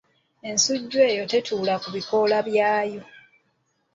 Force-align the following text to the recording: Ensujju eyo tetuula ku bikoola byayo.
Ensujju 0.49 0.97
eyo 1.09 1.23
tetuula 1.31 1.75
ku 1.81 1.89
bikoola 1.95 2.37
byayo. 2.47 3.01